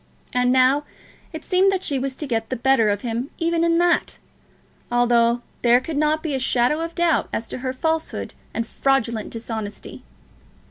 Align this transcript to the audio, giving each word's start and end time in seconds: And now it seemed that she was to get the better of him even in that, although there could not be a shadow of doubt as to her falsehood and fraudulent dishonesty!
And 0.33 0.51
now 0.51 0.83
it 1.31 1.45
seemed 1.45 1.71
that 1.71 1.83
she 1.83 1.99
was 1.99 2.15
to 2.15 2.25
get 2.25 2.49
the 2.49 2.55
better 2.55 2.89
of 2.89 3.01
him 3.01 3.29
even 3.37 3.63
in 3.63 3.77
that, 3.77 4.17
although 4.91 5.43
there 5.61 5.79
could 5.79 5.95
not 5.95 6.23
be 6.23 6.33
a 6.33 6.39
shadow 6.39 6.79
of 6.81 6.95
doubt 6.95 7.29
as 7.31 7.47
to 7.49 7.59
her 7.59 7.71
falsehood 7.71 8.33
and 8.51 8.65
fraudulent 8.65 9.29
dishonesty! 9.29 10.01